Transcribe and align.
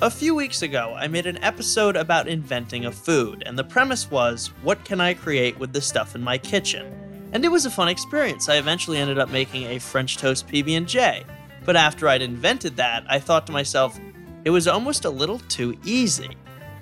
A 0.00 0.08
few 0.08 0.32
weeks 0.32 0.62
ago, 0.62 0.94
I 0.96 1.08
made 1.08 1.26
an 1.26 1.42
episode 1.42 1.96
about 1.96 2.28
inventing 2.28 2.84
a 2.84 2.92
food, 2.92 3.42
and 3.44 3.58
the 3.58 3.64
premise 3.64 4.08
was 4.08 4.52
what 4.62 4.84
can 4.84 5.00
I 5.00 5.12
create 5.12 5.58
with 5.58 5.72
the 5.72 5.80
stuff 5.80 6.14
in 6.14 6.22
my 6.22 6.38
kitchen? 6.38 6.86
And 7.32 7.44
it 7.44 7.48
was 7.48 7.66
a 7.66 7.70
fun 7.70 7.88
experience. 7.88 8.48
I 8.48 8.58
eventually 8.58 8.98
ended 8.98 9.18
up 9.18 9.28
making 9.28 9.64
a 9.64 9.80
French 9.80 10.16
toast 10.16 10.46
PB&J. 10.46 11.24
But 11.64 11.74
after 11.74 12.06
I'd 12.06 12.22
invented 12.22 12.76
that, 12.76 13.06
I 13.08 13.18
thought 13.18 13.44
to 13.48 13.52
myself, 13.52 13.98
it 14.44 14.50
was 14.50 14.68
almost 14.68 15.04
a 15.04 15.10
little 15.10 15.40
too 15.40 15.76
easy. 15.84 16.30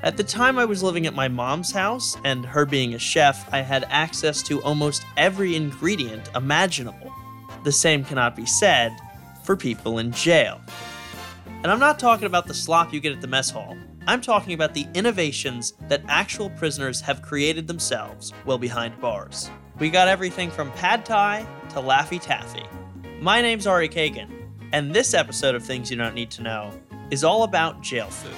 At 0.03 0.19
the 0.19 0.23
time 0.23 0.59
I 0.59 0.67
was 0.67 0.83
living 0.83 1.07
at 1.07 1.15
my 1.15 1.27
mom's 1.27 1.73
house, 1.73 2.19
and 2.23 2.45
her 2.45 2.67
being 2.67 2.93
a 2.93 2.99
chef, 2.99 3.51
I 3.51 3.63
had 3.63 3.87
access 3.89 4.43
to 4.43 4.63
almost 4.63 5.07
every 5.17 5.57
ingredient 5.57 6.29
imaginable. 6.37 7.11
The 7.65 7.73
same 7.73 8.05
cannot 8.05 8.37
be 8.37 8.45
said 8.45 8.95
for 9.43 9.57
people 9.57 10.01
in 10.01 10.13
jail. 10.13 10.61
And 11.63 11.73
I'm 11.73 11.81
not 11.81 11.99
talking 11.99 12.27
about 12.27 12.47
the 12.47 12.55
slop 12.55 12.93
you 12.93 13.01
get 13.01 13.13
at 13.13 13.21
the 13.21 13.27
mess 13.27 13.51
hall. 13.51 13.77
I'm 14.07 14.21
talking 14.21 14.53
about 14.53 14.75
the 14.75 14.87
innovations 14.95 15.73
that 15.89 16.03
actual 16.07 16.51
prisoners 16.51 17.01
have 17.01 17.23
created 17.23 17.67
themselves 17.67 18.33
while 18.45 18.59
behind 18.59 19.01
bars. 19.01 19.51
We 19.81 19.91
got 19.91 20.07
everything 20.07 20.51
from 20.51 20.71
pad 20.73 21.05
thai 21.05 21.45
to 21.71 21.77
Laffy 21.77 22.23
Taffy. 22.23 22.65
My 23.21 23.41
name's 23.41 23.67
Ari 23.67 23.89
Kagan, 23.89 24.31
and 24.73 24.95
this 24.95 25.13
episode 25.13 25.55
of 25.55 25.65
Things 25.65 25.91
You 25.91 25.97
Don't 25.97 26.15
Need 26.15 26.31
to 26.33 26.43
Know 26.43 26.71
is 27.11 27.25
all 27.25 27.43
about 27.43 27.83
jail 27.83 28.09
food. 28.11 28.37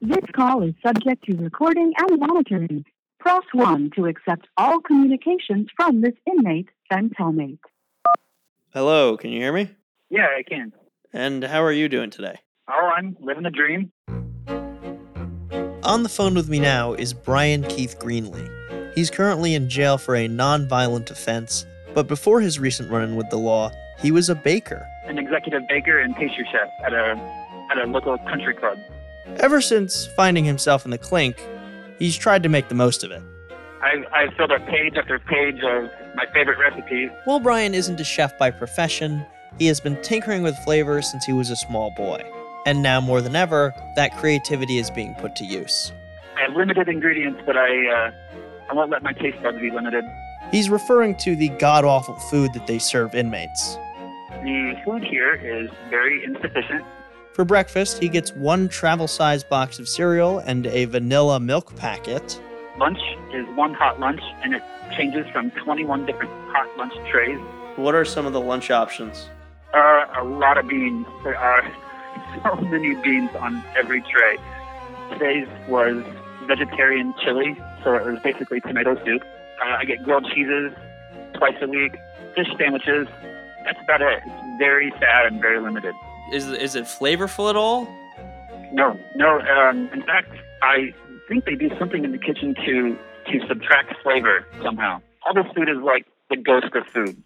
This 0.00 0.24
call 0.36 0.62
is 0.62 0.74
subject 0.86 1.24
to 1.24 1.36
recording 1.36 1.92
and 1.98 2.20
monitoring. 2.20 2.84
Press 3.18 3.42
1 3.52 3.90
to 3.96 4.06
accept 4.06 4.46
all 4.56 4.80
communications 4.80 5.68
from 5.76 6.00
this 6.00 6.14
inmate 6.26 6.68
and 6.90 7.14
cellmate. 7.16 7.58
Hello, 8.74 9.18
can 9.18 9.28
you 9.30 9.38
hear 9.38 9.52
me? 9.52 9.68
Yeah, 10.08 10.28
I 10.34 10.42
can. 10.42 10.72
And 11.12 11.44
how 11.44 11.62
are 11.62 11.72
you 11.72 11.90
doing 11.90 12.08
today? 12.08 12.36
Oh, 12.70 12.90
I'm 12.96 13.14
living 13.20 13.42
the 13.42 13.50
dream. 13.50 13.92
On 15.82 16.02
the 16.02 16.08
phone 16.08 16.34
with 16.34 16.48
me 16.48 16.58
now 16.58 16.94
is 16.94 17.12
Brian 17.12 17.64
Keith 17.64 17.98
Greenlee. 17.98 18.94
He's 18.94 19.10
currently 19.10 19.54
in 19.54 19.68
jail 19.68 19.98
for 19.98 20.16
a 20.16 20.26
non-violent 20.26 21.10
offense, 21.10 21.66
but 21.92 22.08
before 22.08 22.40
his 22.40 22.58
recent 22.58 22.90
run-in 22.90 23.14
with 23.14 23.28
the 23.28 23.36
law, 23.36 23.70
he 24.00 24.10
was 24.10 24.30
a 24.30 24.34
baker. 24.34 24.86
An 25.04 25.18
executive 25.18 25.60
baker 25.68 25.98
and 25.98 26.16
pastry 26.16 26.48
chef 26.50 26.70
at 26.82 26.94
a 26.94 27.10
at 27.70 27.76
a 27.76 27.84
local 27.84 28.16
country 28.16 28.54
club. 28.54 28.78
Ever 29.36 29.60
since 29.60 30.06
finding 30.16 30.46
himself 30.46 30.86
in 30.86 30.90
the 30.90 30.98
clink, 30.98 31.36
he's 31.98 32.16
tried 32.16 32.42
to 32.42 32.48
make 32.48 32.70
the 32.70 32.74
most 32.74 33.04
of 33.04 33.10
it. 33.10 33.22
I 33.82 34.02
I 34.14 34.34
filled 34.34 34.50
up 34.50 34.64
page 34.66 34.94
after 34.96 35.18
page 35.18 35.60
of 35.62 35.90
my 36.14 36.26
favorite 36.32 36.58
recipes. 36.58 37.10
While 37.24 37.40
Brian 37.40 37.74
isn't 37.74 38.00
a 38.00 38.04
chef 38.04 38.36
by 38.38 38.50
profession, 38.50 39.24
he 39.58 39.66
has 39.66 39.80
been 39.80 40.00
tinkering 40.02 40.42
with 40.42 40.56
flavors 40.58 41.10
since 41.10 41.24
he 41.24 41.32
was 41.32 41.50
a 41.50 41.56
small 41.56 41.90
boy. 41.96 42.22
And 42.66 42.82
now 42.82 43.00
more 43.00 43.20
than 43.20 43.34
ever, 43.34 43.74
that 43.96 44.16
creativity 44.16 44.78
is 44.78 44.90
being 44.90 45.14
put 45.14 45.34
to 45.36 45.44
use. 45.44 45.92
I 46.36 46.42
have 46.42 46.56
limited 46.56 46.88
ingredients, 46.88 47.40
but 47.44 47.56
I 47.56 47.88
uh, 47.88 48.10
I 48.70 48.74
won't 48.74 48.90
let 48.90 49.02
my 49.02 49.12
taste 49.12 49.42
buds 49.42 49.58
be 49.58 49.70
limited. 49.70 50.04
He's 50.50 50.70
referring 50.70 51.16
to 51.16 51.34
the 51.34 51.48
god 51.48 51.84
awful 51.84 52.14
food 52.14 52.52
that 52.54 52.66
they 52.66 52.78
serve 52.78 53.14
inmates. 53.14 53.76
The 54.42 54.74
food 54.84 55.04
here 55.04 55.34
is 55.34 55.70
very 55.90 56.24
insufficient. 56.24 56.84
For 57.34 57.44
breakfast, 57.44 57.98
he 57.98 58.08
gets 58.08 58.32
one 58.32 58.68
travel 58.68 59.08
sized 59.08 59.48
box 59.48 59.78
of 59.78 59.88
cereal 59.88 60.38
and 60.40 60.66
a 60.66 60.84
vanilla 60.84 61.40
milk 61.40 61.74
packet. 61.76 62.40
Lunch 62.78 62.98
is 63.32 63.46
one 63.54 63.74
hot 63.74 64.00
lunch, 64.00 64.20
and 64.42 64.54
it 64.54 64.62
changes 64.96 65.26
from 65.30 65.50
21 65.50 66.06
different 66.06 66.30
hot 66.52 66.68
lunch 66.78 66.94
trays. 67.10 67.38
What 67.76 67.94
are 67.94 68.04
some 68.04 68.26
of 68.26 68.32
the 68.32 68.40
lunch 68.40 68.70
options? 68.70 69.28
Uh, 69.74 70.04
a 70.18 70.24
lot 70.24 70.58
of 70.58 70.68
beans. 70.68 71.06
There 71.22 71.36
are 71.36 71.62
so 72.44 72.56
many 72.56 72.94
beans 73.02 73.30
on 73.36 73.62
every 73.76 74.02
tray. 74.02 74.38
Today's 75.10 75.48
was 75.68 76.02
vegetarian 76.46 77.14
chili, 77.22 77.56
so 77.84 77.94
it 77.94 78.04
was 78.04 78.18
basically 78.22 78.60
tomato 78.60 78.94
soup. 79.04 79.22
Uh, 79.62 79.76
I 79.78 79.84
get 79.84 80.02
grilled 80.02 80.26
cheeses 80.34 80.72
twice 81.34 81.56
a 81.60 81.68
week, 81.68 81.96
fish 82.34 82.48
sandwiches. 82.58 83.06
That's 83.64 83.78
about 83.82 84.00
it. 84.02 84.22
It's 84.24 84.58
very 84.58 84.90
sad 84.98 85.26
and 85.26 85.40
very 85.40 85.60
limited. 85.60 85.94
Is, 86.32 86.48
is 86.48 86.74
it 86.74 86.84
flavorful 86.84 87.50
at 87.50 87.56
all? 87.56 87.86
No, 88.72 88.98
no. 89.14 89.40
Um, 89.40 89.90
in 89.92 90.02
fact, 90.02 90.30
I 90.62 90.94
think 91.28 91.44
they 91.44 91.54
do 91.54 91.70
something 91.78 92.04
in 92.04 92.12
the 92.12 92.18
kitchen 92.18 92.54
to 92.66 92.98
to 93.30 93.46
subtract 93.46 93.94
flavor 94.02 94.46
somehow. 94.62 95.00
All 95.24 95.34
this 95.34 95.46
food 95.54 95.68
is 95.68 95.78
like 95.78 96.06
the 96.28 96.36
ghost 96.36 96.74
of 96.74 96.86
food. 96.86 97.22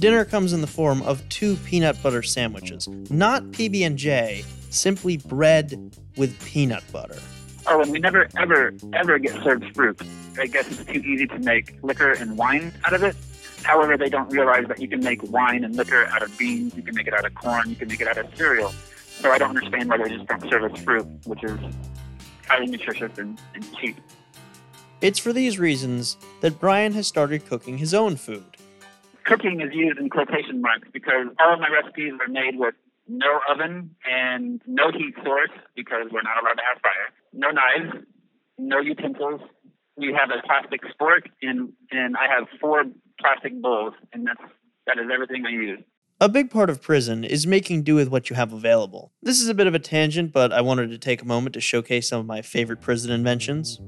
Dinner 0.00 0.24
comes 0.24 0.52
in 0.52 0.60
the 0.60 0.66
form 0.66 1.02
of 1.02 1.26
two 1.28 1.56
peanut 1.56 2.02
butter 2.02 2.22
sandwiches, 2.22 2.88
not 3.10 3.42
PB&J, 3.44 4.44
simply 4.70 5.18
bread 5.18 5.94
with 6.16 6.42
peanut 6.44 6.82
butter. 6.90 7.18
Oh, 7.66 7.82
and 7.82 7.92
we 7.92 7.98
never, 7.98 8.28
ever, 8.38 8.72
ever 8.94 9.18
get 9.18 9.32
served 9.42 9.64
fruit. 9.76 10.00
I 10.38 10.46
guess 10.46 10.66
it's 10.70 10.84
too 10.84 11.00
easy 11.00 11.26
to 11.26 11.38
make 11.40 11.76
liquor 11.82 12.12
and 12.12 12.38
wine 12.38 12.72
out 12.84 12.94
of 12.94 13.02
it. 13.02 13.14
However, 13.62 13.98
they 13.98 14.08
don't 14.08 14.30
realize 14.32 14.66
that 14.68 14.80
you 14.80 14.88
can 14.88 15.00
make 15.00 15.22
wine 15.30 15.64
and 15.64 15.76
liquor 15.76 16.06
out 16.06 16.22
of 16.22 16.36
beans, 16.38 16.74
you 16.74 16.82
can 16.82 16.94
make 16.94 17.06
it 17.06 17.12
out 17.12 17.26
of 17.26 17.34
corn, 17.34 17.68
you 17.68 17.76
can 17.76 17.88
make 17.88 18.00
it 18.00 18.08
out 18.08 18.16
of 18.16 18.26
cereal. 18.34 18.72
So 19.20 19.30
I 19.30 19.38
don't 19.38 19.50
understand 19.50 19.90
why 19.90 19.98
they 19.98 20.08
just 20.08 20.26
don't 20.26 20.48
serve 20.48 20.72
us 20.72 20.80
fruit, 20.80 21.06
which 21.26 21.44
is 21.44 21.58
highly 22.50 22.66
nutritious 22.66 23.16
and, 23.16 23.40
and 23.54 23.64
cheap. 23.76 23.96
It's 25.00 25.20
for 25.20 25.32
these 25.32 25.58
reasons 25.58 26.16
that 26.40 26.58
Brian 26.58 26.92
has 26.94 27.06
started 27.06 27.46
cooking 27.46 27.78
his 27.78 27.94
own 27.94 28.16
food. 28.16 28.44
Cooking 29.24 29.60
is 29.60 29.72
used 29.72 29.98
in 29.98 30.10
quotation 30.10 30.60
marks 30.60 30.88
because 30.92 31.28
all 31.38 31.54
of 31.54 31.60
my 31.60 31.68
recipes 31.68 32.12
are 32.20 32.28
made 32.28 32.58
with 32.58 32.74
no 33.06 33.40
oven 33.48 33.94
and 34.04 34.60
no 34.66 34.90
heat 34.90 35.14
source 35.24 35.50
because 35.76 36.06
we're 36.10 36.22
not 36.22 36.42
allowed 36.42 36.54
to 36.54 36.66
have 36.68 36.82
fire. 36.82 37.08
No 37.32 37.50
knives, 37.50 38.04
no 38.58 38.80
utensils. 38.80 39.40
We 39.96 40.12
have 40.18 40.30
a 40.30 40.44
plastic 40.44 40.80
fork 40.98 41.28
and 41.42 41.72
and 41.92 42.16
I 42.16 42.26
have 42.26 42.48
four 42.60 42.84
plastic 43.20 43.60
bowls 43.62 43.94
and 44.12 44.26
that's 44.26 44.42
that 44.86 44.98
is 44.98 45.08
everything 45.12 45.46
I 45.46 45.50
use. 45.50 45.80
A 46.22 46.28
big 46.28 46.50
part 46.50 46.68
of 46.68 46.82
prison 46.82 47.24
is 47.24 47.46
making 47.46 47.82
do 47.82 47.94
with 47.94 48.08
what 48.08 48.28
you 48.28 48.36
have 48.36 48.52
available. 48.52 49.10
This 49.22 49.40
is 49.40 49.48
a 49.48 49.54
bit 49.54 49.66
of 49.66 49.74
a 49.74 49.78
tangent, 49.78 50.34
but 50.34 50.52
I 50.52 50.60
wanted 50.60 50.90
to 50.90 50.98
take 50.98 51.22
a 51.22 51.24
moment 51.24 51.54
to 51.54 51.62
showcase 51.62 52.10
some 52.10 52.20
of 52.20 52.26
my 52.26 52.42
favorite 52.42 52.82
prison 52.82 53.10
inventions. 53.10 53.80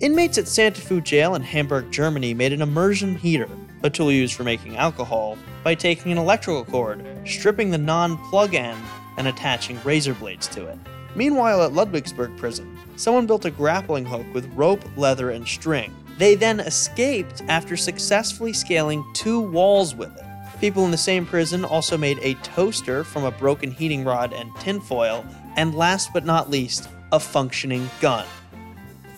Inmates 0.00 0.36
at 0.36 0.46
Santa 0.46 0.82
Fu 0.82 1.00
Jail 1.00 1.34
in 1.34 1.40
Hamburg, 1.40 1.90
Germany 1.90 2.34
made 2.34 2.52
an 2.52 2.60
immersion 2.60 3.16
heater, 3.16 3.48
a 3.82 3.88
tool 3.88 4.12
used 4.12 4.34
for 4.34 4.44
making 4.44 4.76
alcohol, 4.76 5.38
by 5.64 5.74
taking 5.74 6.12
an 6.12 6.18
electrical 6.18 6.62
cord, 6.62 7.02
stripping 7.24 7.70
the 7.70 7.78
non 7.78 8.18
plug 8.28 8.54
end, 8.54 8.78
and 9.16 9.26
attaching 9.26 9.82
razor 9.82 10.12
blades 10.12 10.46
to 10.48 10.66
it. 10.66 10.78
Meanwhile, 11.16 11.62
at 11.62 11.72
Ludwigsburg 11.72 12.36
prison, 12.36 12.78
someone 12.96 13.26
built 13.26 13.46
a 13.46 13.50
grappling 13.50 14.04
hook 14.04 14.26
with 14.34 14.44
rope, 14.52 14.84
leather, 14.94 15.30
and 15.30 15.48
string. 15.48 15.96
They 16.18 16.34
then 16.34 16.60
escaped 16.60 17.42
after 17.48 17.78
successfully 17.78 18.52
scaling 18.52 19.02
two 19.14 19.40
walls 19.40 19.94
with 19.94 20.14
it. 20.18 20.24
People 20.60 20.84
in 20.84 20.90
the 20.90 20.98
same 20.98 21.24
prison 21.24 21.64
also 21.64 21.96
made 21.96 22.18
a 22.20 22.34
toaster 22.34 23.02
from 23.02 23.24
a 23.24 23.30
broken 23.30 23.70
heating 23.70 24.04
rod 24.04 24.34
and 24.34 24.54
tinfoil, 24.56 25.24
and 25.56 25.74
last 25.74 26.12
but 26.12 26.26
not 26.26 26.50
least, 26.50 26.90
a 27.12 27.18
functioning 27.18 27.88
gun. 28.02 28.26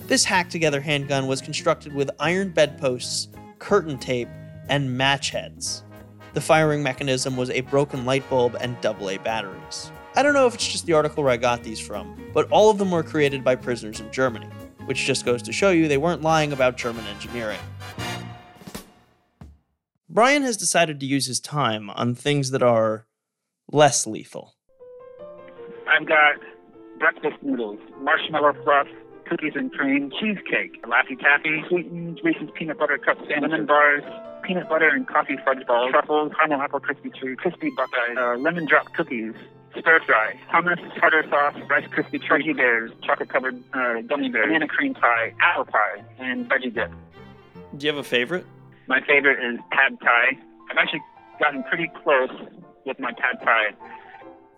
This 0.07 0.25
hacked 0.25 0.53
together 0.53 0.81
handgun 0.81 1.27
was 1.27 1.41
constructed 1.41 1.93
with 1.93 2.13
iron 2.21 2.51
bedposts, 2.51 3.27
curtain 3.59 3.99
tape, 3.99 4.29
and 4.69 4.97
match 4.97 5.31
heads. 5.31 5.83
The 6.33 6.41
firing 6.41 6.81
mechanism 6.81 7.37
was 7.37 7.51
a 7.51 7.63
broken 7.63 8.05
light 8.05 8.29
bulb 8.31 8.57
and 8.61 8.77
AA 8.87 9.19
batteries. 9.19 9.91
I 10.15 10.23
don't 10.23 10.35
know 10.35 10.47
if 10.47 10.55
it's 10.55 10.69
just 10.69 10.87
the 10.87 10.93
article 10.93 11.25
where 11.25 11.33
I 11.33 11.39
got 11.39 11.65
these 11.65 11.81
from, 11.81 12.31
but 12.33 12.49
all 12.53 12.71
of 12.71 12.79
them 12.79 12.93
were 12.93 13.03
created 13.03 13.43
by 13.43 13.57
prisoners 13.57 13.99
in 13.99 14.13
Germany, 14.13 14.47
which 14.85 15.07
just 15.07 15.25
goes 15.25 15.43
to 15.43 15.53
show 15.53 15.71
you 15.71 15.89
they 15.89 15.99
weren't 15.99 16.23
lying 16.23 16.53
about 16.53 16.77
German 16.77 17.05
engineering. 17.07 17.59
Brian 20.13 20.43
has 20.43 20.59
decided 20.59 21.01
to 21.01 21.07
use 21.07 21.25
his 21.25 21.41
time 21.41 21.89
on 21.89 22.15
things 22.15 22.51
that 22.51 22.63
are 22.63 23.07
less 23.73 24.07
lethal. 24.07 24.55
I've 25.89 26.07
got 26.07 26.35
breakfast 26.99 27.43
noodles, 27.43 27.81
marshmallow 28.03 28.53
fluff, 28.63 28.89
cookies 29.27 29.55
and 29.55 29.73
cream, 29.73 30.13
cheesecake, 30.21 30.83
Laffy 30.83 31.19
Taffy, 31.19 31.65
sweetened 31.67 32.21
Reese's 32.23 32.51
peanut 32.55 32.79
butter 32.79 32.99
cup 32.99 33.17
cinnamon 33.27 33.65
bars, 33.65 34.03
peanut 34.45 34.69
butter 34.69 34.91
and 34.91 35.09
coffee 35.09 35.39
fudge 35.47 35.67
balls, 35.67 35.93
truffles, 35.93 36.31
caramel 36.37 36.61
apple 36.61 36.81
crispy 36.81 37.09
treat, 37.09 37.39
crispy 37.39 37.71
buckeye, 37.75 38.21
uh, 38.21 38.37
lemon 38.37 38.67
drop 38.67 38.93
cookies, 38.93 39.33
stir 39.79 39.99
fry, 40.05 40.39
hummus, 40.53 41.01
tartar 41.01 41.25
sauce, 41.31 41.57
rice 41.71 41.89
crispy 41.91 42.19
turkey 42.19 42.53
bears, 42.53 42.91
chocolate 43.03 43.31
covered 43.31 43.57
uh, 43.73 44.03
gummy 44.03 44.29
bears, 44.29 44.49
banana 44.49 44.69
cream 44.69 44.93
pie, 44.93 45.33
apple 45.41 45.65
pie, 45.65 46.05
and 46.19 46.51
veggie 46.51 46.75
dip. 46.75 46.91
Do 47.79 47.87
you 47.87 47.93
have 47.95 47.99
a 47.99 48.07
favorite? 48.07 48.45
My 48.93 49.01
favorite 49.09 49.43
is 49.43 49.59
pad 49.71 49.97
thai. 50.03 50.39
I've 50.71 50.77
actually 50.77 51.01
gotten 51.41 51.63
pretty 51.63 51.91
close 52.05 52.29
with 52.85 53.01
my 53.01 53.11
pad 53.13 53.39
thai. 53.43 53.75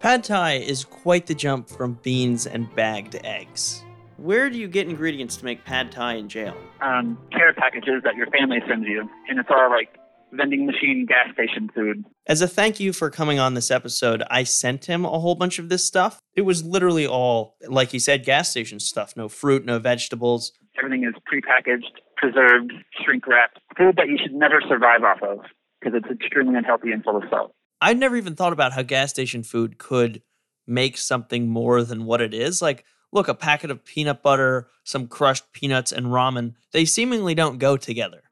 Pad 0.01 0.25
Thai 0.25 0.55
is 0.55 0.85
quite 0.85 1.27
the 1.27 1.37
jump 1.37 1.69
from 1.69 2.01
beans 2.03 2.45
and 2.45 2.67
bagged 2.75 3.15
eggs. 3.23 3.85
Where 4.17 4.51
do 4.51 4.59
you 4.59 4.67
get 4.67 4.89
ingredients 4.89 5.37
to 5.37 5.45
make 5.45 5.65
pad 5.65 5.93
Thai 5.93 6.15
in 6.15 6.29
jail? 6.29 6.57
Um, 6.83 7.17
care 7.31 7.55
packages 7.55 8.03
that 8.03 8.17
your 8.17 8.27
family 8.27 8.59
sends 8.69 8.89
you, 8.89 9.09
and 9.29 9.39
it's 9.39 9.49
all 9.51 9.71
like 9.71 10.01
vending 10.33 10.67
machine 10.67 11.07
gas 11.07 11.33
station 11.33 11.71
food. 11.73 12.05
As 12.27 12.43
a 12.43 12.49
thank 12.49 12.81
you 12.81 12.93
for 12.93 13.11
coming 13.11 13.39
on 13.39 13.55
this 13.55 13.71
episode, 13.71 14.25
I 14.31 14.43
sent 14.43 14.87
him 14.87 15.05
a 15.05 15.21
whole 15.21 15.37
bunch 15.37 15.61
of 15.61 15.69
this 15.69 15.87
stuff. 15.87 16.19
It 16.35 16.43
was 16.43 16.65
literally 16.65 17.07
all, 17.07 17.57
like 17.69 17.91
he 17.91 18.01
said, 18.01 18.25
gas 18.25 18.51
station 18.51 18.81
stuff. 18.81 19.17
No 19.17 19.29
fruit, 19.29 19.65
no 19.65 19.79
vegetables. 19.79 20.53
Everything 20.77 21.05
is 21.05 21.15
prepackaged, 21.33 22.03
preserved, 22.25 22.73
shrink 23.05 23.27
wrapped. 23.27 23.59
Food 23.77 23.97
that 23.97 24.09
you 24.09 24.17
should 24.21 24.35
never 24.35 24.61
survive 24.69 25.03
off 25.03 25.23
of 25.23 25.41
because 25.81 26.01
it's 26.01 26.11
extremely 26.11 26.57
unhealthy 26.57 26.93
and 26.93 27.05
full 27.05 27.17
of 27.17 27.25
salt. 27.29 27.55
I'd 27.81 27.99
never 27.99 28.17
even 28.17 28.35
thought 28.35 28.53
about 28.53 28.73
how 28.73 28.83
gas 28.83 29.11
station 29.11 29.43
food 29.43 29.77
could 29.79 30.23
make 30.67 30.97
something 30.97 31.49
more 31.49 31.83
than 31.83 32.07
what 32.07 32.23
it 32.23 32.33
is. 32.33 32.63
Like, 32.63 32.85
look, 33.13 33.29
a 33.29 33.35
packet 33.35 33.71
of 33.71 33.85
peanut 33.85 34.23
butter, 34.23 34.69
some 34.85 35.07
crushed 35.07 35.53
peanuts, 35.53 35.93
and 35.93 36.07
ramen, 36.07 36.55
they 36.73 36.87
seemingly 36.87 37.35
don't 37.35 37.59
go 37.59 37.77
together. 37.77 38.23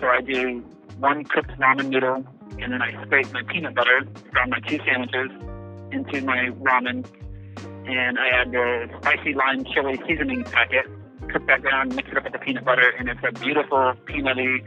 So 0.00 0.06
I 0.06 0.22
do 0.22 0.64
one 0.98 1.24
cooked 1.24 1.50
ramen 1.58 1.88
noodle, 1.90 2.26
and 2.58 2.72
then 2.72 2.80
I 2.80 3.04
scrape 3.04 3.30
my 3.32 3.42
peanut 3.42 3.74
butter 3.74 4.06
from 4.32 4.50
my 4.50 4.60
two 4.60 4.78
sandwiches 4.78 5.30
into 5.92 6.22
my 6.24 6.48
ramen, 6.62 7.04
and 7.86 8.18
I 8.18 8.28
add 8.28 8.52
the 8.52 8.88
spicy 9.00 9.34
lime 9.34 9.64
chili 9.64 10.00
seasoning 10.08 10.44
packet, 10.44 10.86
cook 11.36 11.46
that 11.48 11.62
down, 11.62 11.94
mix 11.94 12.08
it 12.10 12.16
up 12.16 12.24
with 12.24 12.32
the 12.32 12.38
peanut 12.38 12.64
butter, 12.64 12.90
and 12.98 13.08
it's 13.08 13.20
a 13.26 13.32
beautiful 13.32 13.92
peanutty 14.06 14.64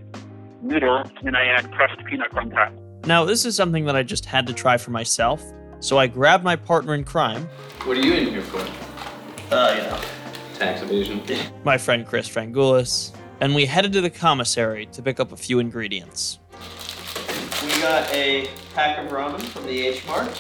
noodle, 0.61 0.97
and 0.97 1.11
then 1.23 1.35
I 1.35 1.45
add 1.45 1.71
crushed 1.71 2.03
peanuts 2.05 2.35
on 2.35 2.51
top. 2.51 2.71
Now, 3.05 3.25
this 3.25 3.43
is 3.45 3.55
something 3.55 3.85
that 3.85 3.95
I 3.95 4.03
just 4.03 4.25
had 4.25 4.45
to 4.47 4.53
try 4.53 4.77
for 4.77 4.91
myself, 4.91 5.43
so 5.79 5.97
I 5.97 6.05
grabbed 6.05 6.43
my 6.43 6.55
partner 6.55 6.93
in 6.93 7.03
crime, 7.03 7.47
What 7.85 7.97
are 7.97 8.01
you 8.01 8.13
in 8.13 8.27
here 8.27 8.41
for? 8.41 8.59
uh, 9.51 9.73
you 9.75 9.81
know, 9.83 9.99
Tax 10.59 10.81
evasion. 10.83 11.23
my 11.63 11.77
friend 11.77 12.05
Chris 12.05 12.29
Frangoulis, 12.29 13.15
and 13.39 13.55
we 13.55 13.65
headed 13.65 13.93
to 13.93 14.01
the 14.01 14.09
commissary 14.09 14.85
to 14.87 15.01
pick 15.01 15.19
up 15.19 15.31
a 15.31 15.37
few 15.37 15.57
ingredients. 15.59 16.37
We 17.63 17.81
got 17.81 18.13
a 18.13 18.47
pack 18.75 18.99
of 18.99 19.11
ramen 19.11 19.41
from 19.41 19.65
the 19.65 19.87
H 19.87 20.05
Mart. 20.05 20.39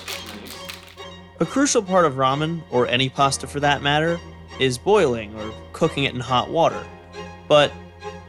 A 1.39 1.45
crucial 1.45 1.81
part 1.81 2.05
of 2.05 2.15
ramen, 2.15 2.61
or 2.69 2.85
any 2.87 3.09
pasta 3.09 3.47
for 3.47 3.61
that 3.61 3.81
matter, 3.81 4.19
is 4.59 4.77
boiling 4.77 5.33
or 5.39 5.53
cooking 5.79 6.03
it 6.03 6.13
in 6.13 6.19
hot 6.19 6.49
water. 6.49 6.85
But 7.47 7.71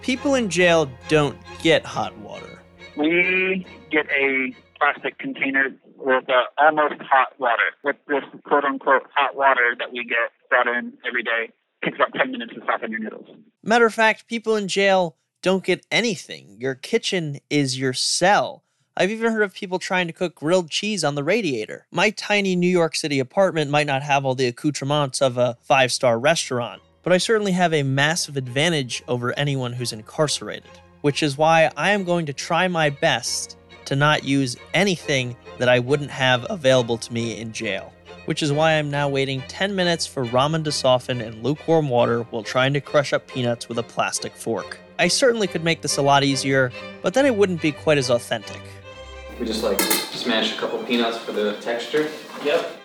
people 0.03 0.37
in 0.37 0.49
jail 0.49 0.89
don't 1.09 1.37
get 1.63 1.85
hot 1.85 2.17
water. 2.19 2.63
We 2.97 3.67
get 3.91 4.07
a 4.11 4.55
plastic 4.79 5.19
container 5.19 5.75
with 5.97 6.31
uh, 6.31 6.45
almost 6.59 7.03
hot 7.03 7.39
water. 7.41 7.75
With 7.83 7.97
this 8.07 8.23
quote 8.45 8.65
unquote 8.65 9.03
hot 9.15 9.35
water 9.35 9.75
that 9.81 9.91
we 9.93 10.05
get 10.05 10.31
brought 10.49 10.69
in 10.69 10.93
every 11.05 11.25
day, 11.25 11.51
takes 11.85 11.97
about 11.97 12.15
10 12.15 12.31
minutes 12.31 12.55
to 12.55 12.61
soften 12.67 12.93
your 12.93 13.01
noodles. 13.01 13.27
Matter 13.65 13.87
of 13.87 13.95
fact, 13.95 14.29
people 14.29 14.55
in 14.55 14.69
jail 14.69 15.17
don't 15.43 15.65
get 15.65 15.85
anything. 15.91 16.57
Your 16.61 16.77
kitchen 16.77 17.39
is 17.51 17.79
your 17.79 17.93
cell. 17.93 18.63
I've 18.97 19.11
even 19.11 19.33
heard 19.33 19.43
of 19.43 19.55
people 19.55 19.79
trying 19.79 20.07
to 20.07 20.13
cook 20.13 20.35
grilled 20.35 20.71
cheese 20.71 21.03
on 21.03 21.15
the 21.15 21.25
radiator. 21.25 21.87
My 21.91 22.11
tiny 22.11 22.55
New 22.55 22.69
York 22.69 22.95
City 22.95 23.19
apartment 23.19 23.71
might 23.71 23.87
not 23.87 24.03
have 24.03 24.25
all 24.25 24.35
the 24.35 24.47
accoutrements 24.47 25.21
of 25.23 25.39
a 25.39 25.57
five 25.63 25.91
star 25.91 26.19
restaurant, 26.19 26.83
but 27.03 27.13
I 27.13 27.19
certainly 27.19 27.53
have 27.53 27.73
a 27.73 27.83
massive 27.83 28.37
advantage 28.37 29.03
over 29.09 29.33
anyone 29.39 29.73
who's 29.73 29.93
incarcerated, 29.93 30.71
which 31.01 31.23
is 31.23 31.39
why 31.39 31.71
I 31.77 31.91
am 31.91 32.05
going 32.05 32.27
to 32.27 32.33
try 32.33 32.69
my 32.69 32.91
best 32.91 33.57
to 33.87 33.97
not 33.97 34.25
use 34.25 34.57
anything 34.75 35.37
that 35.59 35.69
I 35.69 35.79
wouldn't 35.79 36.11
have 36.11 36.47
available 36.49 36.99
to 36.99 37.13
me 37.13 37.39
in 37.39 37.53
jail. 37.53 37.93
Which 38.27 38.43
is 38.43 38.53
why 38.53 38.75
I'm 38.75 38.91
now 38.91 39.09
waiting 39.09 39.43
10 39.49 39.75
minutes 39.75 40.07
for 40.07 40.25
ramen 40.27 40.63
to 40.65 40.73
soften 40.73 41.21
in 41.21 41.43
lukewarm 41.43 41.89
water 41.89 42.23
while 42.25 42.43
trying 42.43 42.73
to 42.75 42.81
crush 42.81 43.13
up 43.13 43.27
peanuts 43.27 43.69
with 43.69 43.79
a 43.79 43.83
plastic 43.83 44.33
fork. 44.33 44.79
I 44.99 45.09
certainly 45.09 45.47
could 45.47 45.65
make 45.65 45.81
this 45.81 45.97
a 45.97 46.03
lot 46.03 46.23
easier, 46.23 46.71
but 47.03 47.15
then 47.15 47.27
it 47.27 47.35
wouldn't 47.35 47.63
be 47.63 47.73
quite 47.73 47.99
as 47.99 48.11
authentic. 48.11 48.61
We 49.41 49.47
just 49.47 49.63
like 49.63 49.81
smash 49.81 50.55
a 50.55 50.61
couple 50.61 50.83
peanuts 50.85 51.17
for 51.19 51.33
the 51.33 51.55
texture. 51.61 52.11
Yep. 52.45 52.80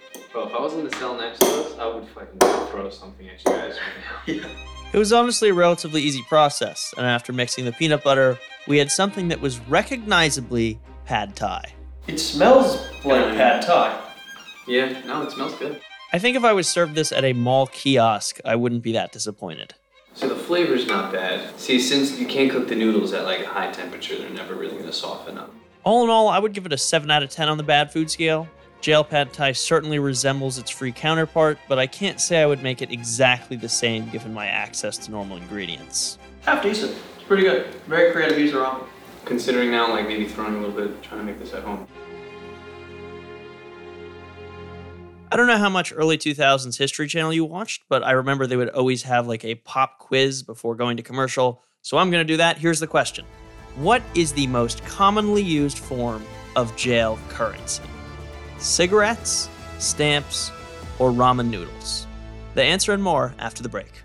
Bro, 0.65 0.71
if 0.71 0.73
I 0.73 0.77
was 0.77 0.85
in 0.85 0.89
the 0.89 0.97
cell 0.97 1.17
next 1.17 1.39
to 1.39 1.45
us, 1.45 1.77
I 1.77 1.87
would 1.87 2.07
fucking 2.07 2.39
throw 2.71 2.89
something 2.89 3.27
at 3.29 3.43
you 3.45 3.51
guys 3.51 3.77
right 3.77 4.41
now. 4.43 4.49
It 4.93 4.97
was 4.97 5.11
honestly 5.11 5.49
a 5.49 5.53
relatively 5.53 6.01
easy 6.01 6.21
process, 6.29 6.93
and 6.95 7.05
after 7.05 7.33
mixing 7.33 7.65
the 7.65 7.73
peanut 7.73 8.01
butter, 8.01 8.39
we 8.65 8.77
had 8.77 8.89
something 8.89 9.27
that 9.27 9.41
was 9.41 9.59
recognizably 9.59 10.79
pad 11.05 11.35
thai. 11.35 11.73
It 12.07 12.17
smells 12.17 12.77
like 13.03 13.35
pad 13.35 13.65
thai. 13.65 13.99
Yeah, 14.67 15.01
no, 15.05 15.23
it 15.23 15.31
smells 15.31 15.53
good. 15.55 15.81
I 16.13 16.19
think 16.19 16.37
if 16.37 16.45
I 16.45 16.53
was 16.53 16.69
served 16.69 16.95
this 16.95 17.11
at 17.11 17.25
a 17.25 17.33
mall 17.33 17.67
kiosk, 17.67 18.39
I 18.45 18.55
wouldn't 18.55 18.83
be 18.83 18.93
that 18.93 19.11
disappointed. 19.11 19.73
So 20.13 20.29
the 20.29 20.35
flavor's 20.35 20.87
not 20.87 21.11
bad. 21.11 21.59
See, 21.59 21.81
since 21.81 22.17
you 22.17 22.25
can't 22.25 22.49
cook 22.49 22.69
the 22.69 22.75
noodles 22.75 23.11
at 23.11 23.25
like 23.25 23.41
a 23.41 23.47
high 23.47 23.71
temperature, 23.71 24.17
they're 24.17 24.29
never 24.29 24.55
really 24.55 24.77
gonna 24.77 24.93
soften 24.93 25.37
up. 25.37 25.53
All 25.83 26.05
in 26.05 26.09
all, 26.09 26.29
I 26.29 26.39
would 26.39 26.53
give 26.53 26.65
it 26.65 26.71
a 26.71 26.77
7 26.77 27.11
out 27.11 27.21
of 27.21 27.29
10 27.29 27.49
on 27.49 27.57
the 27.57 27.63
bad 27.63 27.91
food 27.91 28.09
scale. 28.09 28.47
Jail 28.85 29.03
pad 29.03 29.33
thai 29.33 29.51
certainly 29.51 29.97
resembles 29.97 30.59
its 30.59 30.69
free 30.69 30.91
counterpart, 30.91 31.57
but 31.67 31.79
I 31.79 31.87
can't 31.87 32.21
say 32.21 32.43
I 32.43 32.45
would 32.45 32.61
make 32.61 32.83
it 32.83 32.91
exactly 32.91 33.57
the 33.57 33.67
same 33.67 34.07
given 34.09 34.31
my 34.31 34.45
access 34.45 34.95
to 34.99 35.09
normal 35.09 35.37
ingredients. 35.37 36.19
Half 36.41 36.61
decent. 36.61 36.95
It's 37.15 37.23
pretty 37.23 37.41
good. 37.41 37.73
Very 37.87 38.11
creative 38.11 38.37
use 38.37 38.53
of 38.53 38.57
ramen. 38.57 38.85
Considering 39.25 39.71
now, 39.71 39.89
like 39.89 40.07
maybe 40.07 40.27
throwing 40.27 40.53
a 40.53 40.59
little 40.59 40.75
bit, 40.75 41.01
trying 41.01 41.19
to 41.19 41.25
make 41.25 41.39
this 41.39 41.51
at 41.55 41.63
home. 41.63 41.87
I 45.31 45.35
don't 45.35 45.47
know 45.47 45.57
how 45.57 45.69
much 45.69 45.91
early 45.91 46.19
2000s 46.19 46.77
History 46.77 47.07
Channel 47.07 47.33
you 47.33 47.43
watched, 47.43 47.85
but 47.89 48.03
I 48.03 48.11
remember 48.11 48.45
they 48.45 48.55
would 48.55 48.69
always 48.69 49.01
have 49.01 49.25
like 49.25 49.43
a 49.43 49.55
pop 49.55 49.97
quiz 49.97 50.43
before 50.43 50.75
going 50.75 50.97
to 50.97 51.01
commercial. 51.01 51.63
So 51.81 51.97
I'm 51.97 52.11
going 52.11 52.21
to 52.21 52.31
do 52.31 52.37
that. 52.37 52.59
Here's 52.59 52.79
the 52.79 52.85
question 52.85 53.25
What 53.77 54.03
is 54.13 54.31
the 54.33 54.45
most 54.45 54.85
commonly 54.85 55.41
used 55.41 55.79
form 55.79 56.23
of 56.55 56.75
jail 56.75 57.17
currency? 57.29 57.81
Cigarettes, 58.65 59.47
stamps, 59.77 60.51
or 60.97 61.11
ramen 61.11 61.51
noodles? 61.51 62.07
The 62.55 62.63
answer 62.63 62.93
and 62.93 63.03
more 63.03 63.35
after 63.37 63.61
the 63.61 63.69
break. 63.69 64.04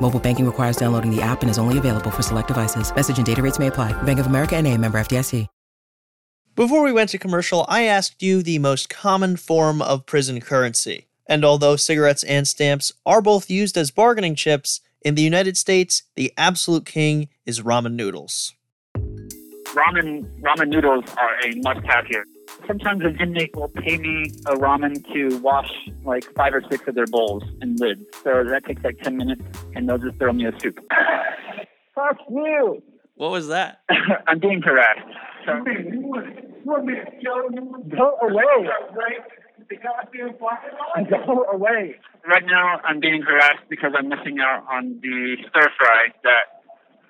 Mobile 0.00 0.20
banking 0.20 0.46
requires 0.46 0.76
downloading 0.76 1.14
the 1.14 1.20
app 1.20 1.42
and 1.42 1.50
is 1.50 1.58
only 1.58 1.76
available 1.76 2.10
for 2.10 2.22
select 2.22 2.48
devices. 2.48 2.94
Message 2.94 3.18
and 3.18 3.26
data 3.26 3.42
rates 3.42 3.58
may 3.58 3.66
apply. 3.66 3.92
Bank 4.04 4.18
of 4.18 4.26
America 4.26 4.56
and 4.56 4.66
a 4.66 4.74
member 4.78 4.98
FDIC. 4.98 5.46
Before 6.58 6.82
we 6.82 6.92
went 6.92 7.10
to 7.10 7.18
commercial, 7.18 7.64
I 7.68 7.84
asked 7.84 8.20
you 8.20 8.42
the 8.42 8.58
most 8.58 8.88
common 8.88 9.36
form 9.36 9.80
of 9.80 10.06
prison 10.06 10.40
currency. 10.40 11.06
And 11.28 11.44
although 11.44 11.76
cigarettes 11.76 12.24
and 12.24 12.48
stamps 12.48 12.92
are 13.06 13.22
both 13.22 13.48
used 13.48 13.76
as 13.76 13.92
bargaining 13.92 14.34
chips, 14.34 14.80
in 15.02 15.14
the 15.14 15.22
United 15.22 15.56
States, 15.56 16.02
the 16.16 16.32
absolute 16.36 16.84
king 16.84 17.28
is 17.46 17.60
ramen 17.60 17.92
noodles. 17.92 18.54
Ramen 18.96 20.26
ramen 20.40 20.68
noodles 20.68 21.04
are 21.16 21.38
a 21.44 21.54
must-have 21.62 22.06
here. 22.06 22.24
Sometimes 22.66 23.04
an 23.04 23.16
inmate 23.20 23.54
will 23.54 23.68
pay 23.68 23.98
me 23.98 24.32
a 24.46 24.54
ramen 24.54 25.04
to 25.12 25.38
wash 25.38 25.70
like 26.04 26.24
five 26.34 26.54
or 26.54 26.62
six 26.70 26.86
of 26.86 26.94
their 26.94 27.06
bowls 27.06 27.42
and 27.60 27.78
lids. 27.80 28.02
So 28.24 28.44
that 28.44 28.64
takes 28.64 28.82
like 28.84 28.98
10 29.02 29.16
minutes, 29.16 29.42
and 29.74 29.88
they'll 29.88 29.98
just 29.98 30.18
throw 30.18 30.32
me 30.32 30.46
a 30.46 30.52
soup. 30.60 30.78
Fuck 31.94 32.18
you! 32.30 32.82
What 33.16 33.32
was 33.32 33.48
that? 33.48 33.80
I'm 34.28 34.38
being 34.38 34.62
harassed. 34.62 35.00
So, 35.44 35.64
go 37.96 38.16
away. 38.22 38.68
Go 41.10 41.44
away. 41.52 41.96
Right 42.26 42.44
now, 42.46 42.80
I'm 42.84 43.00
being 43.00 43.22
harassed 43.22 43.64
because 43.68 43.92
I'm 43.98 44.08
missing 44.08 44.38
out 44.40 44.64
on 44.70 45.00
the 45.02 45.36
stir 45.48 45.68
fry 45.76 46.08
that 46.22 46.62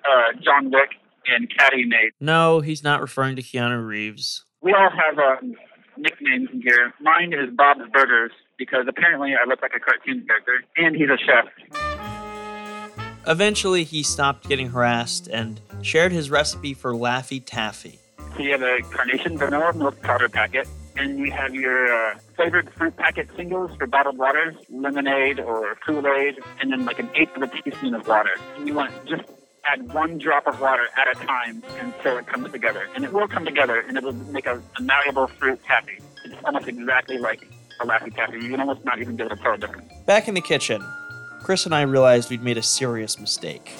uh, 0.09 0.39
John 0.43 0.71
Wick 0.71 0.89
and 1.27 1.51
Caddy 1.55 1.85
made. 1.85 2.11
No, 2.19 2.61
he's 2.61 2.83
not 2.83 3.01
referring 3.01 3.35
to 3.35 3.43
Keanu 3.43 3.85
Reeves. 3.85 4.45
We 4.61 4.73
all 4.73 4.89
have 4.89 5.17
um, 5.17 5.55
nicknames 5.97 6.49
in 6.51 6.61
here. 6.61 6.93
Mine 6.99 7.31
is 7.31 7.49
Bob's 7.55 7.89
Burgers 7.93 8.31
because 8.57 8.85
apparently 8.89 9.33
I 9.33 9.47
look 9.47 9.61
like 9.61 9.71
a 9.73 9.79
cartoon 9.79 10.25
character, 10.27 10.63
and 10.75 10.95
he's 10.95 11.09
a 11.09 11.17
chef. 11.17 11.45
Eventually, 13.25 13.85
he 13.85 14.03
stopped 14.03 14.49
getting 14.49 14.69
harassed 14.69 15.29
and 15.29 15.61
shared 15.81 16.11
his 16.11 16.29
recipe 16.29 16.73
for 16.73 16.93
Laffy 16.93 17.41
Taffy. 17.43 17.99
So 18.35 18.39
you 18.39 18.51
have 18.51 18.61
a 18.61 18.81
carnation 18.91 19.37
vanilla 19.37 19.73
milk 19.73 20.01
powder 20.01 20.27
packet, 20.27 20.67
and 20.97 21.19
you 21.19 21.31
have 21.31 21.55
your 21.55 21.93
uh, 21.93 22.17
flavored 22.35 22.69
fruit 22.73 22.97
packet 22.97 23.29
singles 23.37 23.71
for 23.77 23.87
bottled 23.87 24.17
waters, 24.17 24.55
lemonade 24.69 25.39
or 25.39 25.75
Kool-Aid, 25.85 26.39
and 26.59 26.71
then 26.71 26.85
like 26.85 26.99
an 26.99 27.09
eighth 27.15 27.35
of 27.37 27.43
a 27.43 27.47
teaspoon 27.47 27.93
of 27.93 28.05
water. 28.07 28.35
And 28.57 28.67
you 28.67 28.73
want 28.73 28.91
just 29.05 29.23
add 29.65 29.93
one 29.93 30.17
drop 30.17 30.47
of 30.47 30.59
water 30.59 30.87
at 30.97 31.07
a 31.07 31.25
time 31.25 31.63
until 31.79 32.17
it 32.17 32.27
comes 32.27 32.51
together. 32.51 32.87
And 32.95 33.03
it 33.03 33.13
will 33.13 33.27
come 33.27 33.45
together, 33.45 33.81
and 33.87 33.97
it 33.97 34.03
will 34.03 34.13
make 34.13 34.45
a, 34.45 34.61
a 34.77 34.81
malleable 34.81 35.27
fruit 35.27 35.59
taffy. 35.65 35.99
It's 36.25 36.35
almost 36.43 36.67
exactly 36.67 37.17
like 37.17 37.47
a 37.81 37.85
Laffy 37.85 38.13
Taffy. 38.13 38.37
You 38.39 38.49
can 38.49 38.59
almost 38.59 38.83
not 38.83 38.99
even 38.99 39.15
be 39.15 39.23
able 39.23 39.35
to 39.35 39.41
tell 39.41 39.53
the 39.53 39.59
difference. 39.67 39.91
Back 40.05 40.27
in 40.27 40.33
the 40.33 40.41
kitchen, 40.41 40.83
Chris 41.41 41.65
and 41.65 41.73
I 41.73 41.81
realized 41.83 42.29
we'd 42.29 42.43
made 42.43 42.57
a 42.57 42.63
serious 42.63 43.19
mistake. 43.19 43.71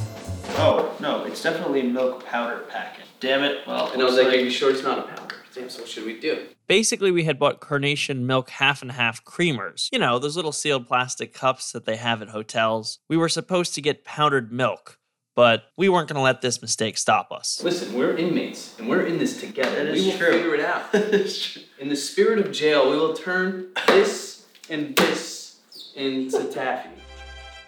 Oh, 0.57 0.95
no, 1.00 1.24
it's 1.25 1.43
definitely 1.43 1.83
milk 1.83 2.25
powder 2.25 2.59
packet. 2.69 3.05
Damn 3.19 3.43
it. 3.43 3.67
Well, 3.67 3.91
And 3.91 4.01
I 4.01 4.05
was 4.05 4.15
like, 4.15 4.27
are 4.27 4.36
you 4.36 4.50
sure 4.50 4.71
it's 4.71 4.83
not 4.83 5.00
a 5.00 5.01
powder? 5.03 5.36
Damn, 5.53 5.69
so 5.69 5.81
what 5.81 5.89
should 5.89 6.05
we 6.05 6.19
do? 6.19 6.45
Basically, 6.67 7.12
we 7.12 7.24
had 7.24 7.39
bought 7.39 7.59
carnation 7.59 8.25
milk 8.27 8.51
half 8.51 8.81
and 8.83 8.91
half 8.91 9.25
creamers. 9.25 9.89
You 9.91 9.98
know, 10.00 10.19
those 10.19 10.36
little 10.36 10.51
sealed 10.51 10.88
plastic 10.88 11.33
cups 11.33 11.71
that 11.71 11.86
they 11.86 11.95
have 11.95 12.21
at 12.21 12.29
hotels. 12.29 13.00
We 13.09 13.17
were 13.17 13.29
supposed 13.29 13.74
to 13.75 13.81
get 13.81 14.05
powdered 14.05 14.51
milk, 14.51 14.99
but 15.39 15.72
we 15.77 15.88
weren't 15.88 16.10
going 16.10 16.17
to 16.17 16.22
let 16.22 16.41
this 16.41 16.62
mistake 16.62 16.98
stop 16.98 17.31
us. 17.31 17.63
Listen, 17.63 17.93
we're 17.93 18.13
inmates, 18.17 18.77
and 18.77 18.89
we're 18.89 19.05
in 19.05 19.19
this 19.19 19.39
together. 19.39 19.86
That 19.86 19.93
we 19.93 20.05
will 20.08 20.17
true. 20.17 20.34
figure 20.34 20.53
it 20.53 20.60
out. 20.60 20.93
In 21.79 21.88
the 21.88 21.96
spirit 21.96 22.39
of 22.39 22.51
jail, 22.51 22.91
we 22.91 22.98
will 22.98 23.13
turn 23.13 23.67
this 23.88 24.46
and 24.69 24.98
this 24.98 25.60
into 25.96 26.43
taffy. 26.51 26.89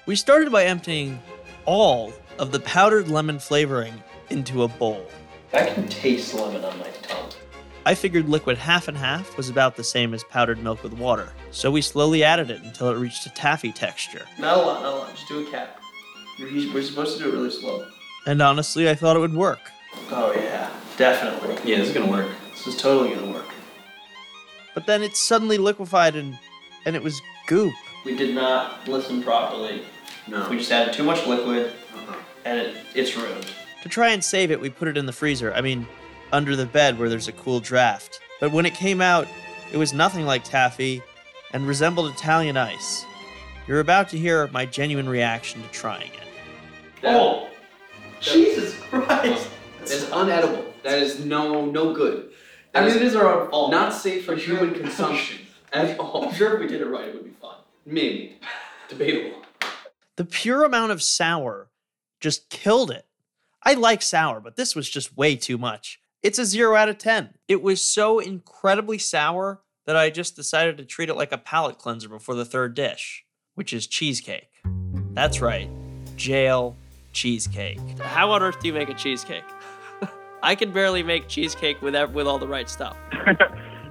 We 0.06 0.18
started 0.18 0.52
by 0.52 0.66
emptying 0.66 1.22
all 1.64 2.12
of 2.40 2.52
the 2.52 2.60
powdered 2.60 3.08
lemon 3.08 3.40
flavoring 3.40 4.04
into 4.30 4.64
a 4.64 4.68
bowl. 4.68 5.08
I 5.54 5.66
can 5.68 5.88
taste 5.88 6.34
lemon 6.34 6.66
on 6.66 6.78
my 6.78 6.90
tongue. 7.04 7.30
I 7.86 7.96
figured 7.96 8.28
liquid 8.28 8.58
half 8.58 8.90
and 8.90 8.98
half 8.98 9.38
was 9.38 9.48
about 9.48 9.78
the 9.78 9.84
same 9.86 10.14
as 10.14 10.26
powdered 10.26 10.62
milk 10.62 10.84
with 10.84 10.92
water, 10.92 11.32
so 11.52 11.72
we 11.72 11.82
slowly 11.82 12.22
added 12.22 12.52
it 12.52 12.64
until 12.64 12.90
it 12.90 12.98
reached 12.98 13.26
a 13.28 13.30
taffy 13.30 13.72
texture. 13.72 14.26
Not 14.38 14.58
a 14.58 14.60
lot, 14.60 14.84
not 14.84 14.94
a 14.94 14.98
lot. 14.98 15.16
Just 15.16 15.30
do 15.30 15.48
a 15.48 15.50
cap. 15.50 15.81
We're 16.42 16.74
we're 16.74 16.82
supposed 16.84 17.18
to 17.18 17.24
do 17.24 17.30
it 17.30 17.34
really 17.34 17.52
slow. 17.52 17.86
And 18.26 18.42
honestly, 18.42 18.90
I 18.90 18.96
thought 18.96 19.16
it 19.16 19.20
would 19.20 19.34
work. 19.34 19.60
Oh, 20.12 20.32
yeah. 20.36 20.70
Definitely. 20.98 21.56
Yeah, 21.70 21.78
this 21.80 21.90
is 21.90 21.94
gonna 21.94 22.12
work. 22.12 22.30
This 22.52 22.68
is 22.68 22.78
totally 22.78 23.16
gonna 23.16 23.32
work. 23.32 23.46
But 24.74 24.86
then 24.86 25.04
it 25.04 25.16
suddenly 25.16 25.58
liquefied 25.58 26.16
and 26.16 26.38
and 26.86 26.96
it 26.96 27.04
was 27.04 27.22
goop. 27.48 27.74
We 28.06 28.16
did 28.16 28.34
not 28.34 28.88
listen 28.88 29.22
properly. 29.22 29.84
No. 30.28 30.48
We 30.50 30.58
just 30.58 30.72
added 30.72 30.94
too 30.94 31.04
much 31.04 31.26
liquid, 31.28 31.72
Uh-huh. 31.96 32.16
and 32.46 32.60
it, 32.60 32.76
it's 32.96 33.16
ruined. 33.16 33.46
To 33.84 33.90
try 33.90 34.10
and 34.10 34.24
save 34.24 34.52
it, 34.52 34.60
we 34.60 34.70
put 34.70 34.88
it 34.88 34.98
in 34.98 35.06
the 35.06 35.12
freezer. 35.14 35.54
I 35.54 35.62
mean, 35.62 35.88
under 36.32 36.56
the 36.56 36.66
bed 36.66 36.98
where 36.98 37.10
there's 37.10 37.28
a 37.28 37.32
cool 37.34 37.60
draft. 37.60 38.20
But 38.40 38.52
when 38.52 38.66
it 38.66 38.74
came 38.76 39.02
out, 39.02 39.28
it 39.72 39.78
was 39.78 39.94
nothing 39.94 40.26
like 40.26 40.44
taffy 40.44 41.02
and 41.54 41.68
resembled 41.68 42.12
Italian 42.12 42.58
ice. 42.58 43.06
You're 43.68 43.80
about 43.80 44.10
to 44.10 44.18
hear 44.18 44.48
my 44.48 44.66
genuine 44.66 45.10
reaction 45.10 45.62
to 45.62 45.68
trying 45.70 46.12
it. 46.14 46.28
Oh! 47.04 47.50
Jesus 48.20 48.76
Christ! 48.80 49.50
It's 49.82 50.06
unedible. 50.06 50.66
That 50.84 51.00
is 51.02 51.24
no 51.26 51.66
no 51.66 51.94
good. 51.94 52.32
I 52.74 52.82
That 52.82 52.88
mean, 52.88 52.90
is 52.96 52.96
it 52.98 53.02
is 53.08 53.16
our 53.16 53.42
own 53.42 53.50
fault. 53.50 53.72
not 53.72 53.94
safe 53.94 54.26
for 54.26 54.34
I'm 54.34 54.40
sure- 54.40 54.58
human 54.58 54.80
consumption 54.80 55.40
at 55.74 56.00
all. 56.00 56.28
I'm 56.28 56.34
sure 56.34 56.54
if 56.56 56.60
we 56.62 56.68
did 56.68 56.82
it 56.82 56.86
right, 56.88 57.10
it 57.10 57.16
would 57.16 57.24
be 57.26 57.32
fun. 57.32 57.56
Maybe. 57.86 58.38
Debatable. 58.90 59.42
The 60.18 60.26
pure 60.26 60.64
amount 60.64 60.92
of 60.92 61.02
sour 61.02 61.70
just 62.20 62.50
killed 62.50 62.92
it. 62.92 63.06
I 63.64 63.74
like 63.74 64.02
sour, 64.02 64.40
but 64.40 64.56
this 64.56 64.76
was 64.76 64.90
just 64.90 65.16
way 65.18 65.36
too 65.36 65.58
much. 65.58 66.00
It's 66.24 66.38
a 66.40 66.46
0 66.46 66.76
out 66.76 66.90
of 66.90 66.98
10. 67.00 67.30
It 67.48 67.62
was 67.64 67.82
so 67.84 68.20
incredibly 68.20 68.98
sour 69.00 69.62
that 69.86 69.96
I 69.98 70.10
just 70.12 70.36
decided 70.36 70.78
to 70.78 70.86
treat 70.86 71.10
it 71.10 71.16
like 71.16 71.32
a 71.32 71.38
palate 71.38 71.80
cleanser 71.80 72.10
before 72.10 72.36
the 72.36 72.46
third 72.46 72.76
dish, 72.76 73.24
which 73.56 73.74
is 73.74 73.88
cheesecake. 73.88 74.50
That's 75.14 75.42
right, 75.42 75.70
jail 76.16 76.76
cheesecake. 77.12 77.80
How 78.00 78.32
on 78.32 78.44
earth 78.44 78.60
do 78.60 78.68
you 78.68 78.74
make 78.74 78.90
a 78.90 78.94
cheesecake? 78.94 79.44
I 80.44 80.56
can 80.56 80.72
barely 80.72 81.04
make 81.04 81.28
cheesecake 81.28 81.82
with 81.82 81.96
with 82.14 82.28
all 82.28 82.40
the 82.40 82.48
right 82.48 82.70
stuff. 82.70 82.98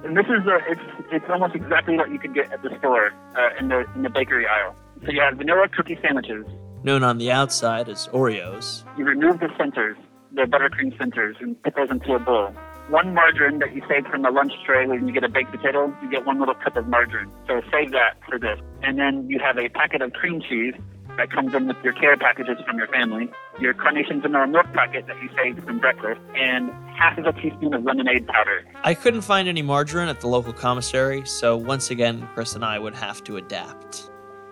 and 0.03 0.17
this 0.17 0.25
is 0.25 0.45
a, 0.47 0.59
it's 0.69 0.81
it's 1.11 1.25
almost 1.29 1.55
exactly 1.55 1.95
what 1.95 2.11
you 2.11 2.19
could 2.19 2.33
get 2.33 2.51
at 2.51 2.61
the 2.63 2.75
store 2.79 3.11
uh, 3.35 3.49
in 3.59 3.69
the 3.69 3.85
in 3.95 4.03
the 4.03 4.09
bakery 4.09 4.45
aisle. 4.47 4.75
So 5.05 5.11
you 5.11 5.21
have 5.21 5.37
vanilla 5.37 5.67
cookie 5.69 5.97
sandwiches. 6.01 6.45
Known 6.83 7.03
on 7.03 7.17
the 7.17 7.31
outside 7.31 7.89
as 7.89 8.07
Oreos. 8.07 8.83
You 8.97 9.05
remove 9.05 9.39
the 9.39 9.49
centers, 9.57 9.97
the 10.33 10.43
buttercream 10.43 10.97
centers, 10.97 11.35
and 11.39 11.61
put 11.63 11.75
those 11.75 11.91
into 11.91 12.13
a 12.13 12.19
bowl. 12.19 12.53
One 12.89 13.13
margarine 13.13 13.59
that 13.59 13.73
you 13.73 13.83
save 13.87 14.07
from 14.07 14.23
the 14.23 14.31
lunch 14.31 14.51
tray 14.65 14.85
when 14.87 15.07
you 15.07 15.13
get 15.13 15.23
a 15.23 15.29
baked 15.29 15.51
potato, 15.51 15.95
you 16.01 16.09
get 16.09 16.25
one 16.25 16.39
little 16.39 16.55
cup 16.55 16.75
of 16.75 16.87
margarine. 16.87 17.31
So 17.47 17.61
save 17.71 17.91
that 17.91 18.17
for 18.27 18.39
this. 18.39 18.59
And 18.81 18.97
then 18.97 19.29
you 19.29 19.39
have 19.39 19.57
a 19.57 19.69
packet 19.69 20.01
of 20.01 20.11
cream 20.13 20.41
cheese 20.41 20.73
that 21.17 21.31
comes 21.31 21.53
in 21.53 21.67
with 21.67 21.77
your 21.83 21.93
care 21.93 22.15
packages 22.17 22.57
from 22.65 22.77
your 22.77 22.87
family, 22.87 23.31
your 23.59 23.73
carnation 23.73 24.21
vanilla 24.21 24.47
milk 24.47 24.71
packet 24.73 25.07
that 25.07 25.21
you 25.21 25.29
saved 25.35 25.63
from 25.63 25.79
breakfast, 25.79 26.21
and 26.35 26.71
half 26.95 27.17
of 27.17 27.25
a 27.25 27.33
teaspoon 27.33 27.73
of 27.73 27.83
lemonade 27.83 28.27
powder. 28.27 28.63
I 28.83 28.93
couldn't 28.93 29.21
find 29.21 29.47
any 29.47 29.61
margarine 29.61 30.09
at 30.09 30.21
the 30.21 30.27
local 30.27 30.53
commissary, 30.53 31.25
so 31.25 31.57
once 31.57 31.91
again, 31.91 32.27
Chris 32.33 32.55
and 32.55 32.63
I 32.63 32.79
would 32.79 32.95
have 32.95 33.23
to 33.25 33.37
adapt. 33.37 34.09